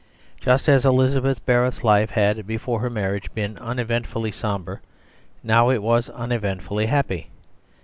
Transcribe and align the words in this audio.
Just 0.39 0.67
as 0.67 0.83
Elizabeth 0.83 1.45
Barrett's 1.45 1.83
life 1.83 2.09
had 2.09 2.47
before 2.47 2.79
her 2.79 2.89
marriage 2.89 3.31
been 3.35 3.59
uneventfully 3.59 4.31
sombre, 4.31 4.79
now 5.43 5.69
it 5.69 5.83
was 5.83 6.09
uneventfully 6.09 6.87
happy. 6.87 7.29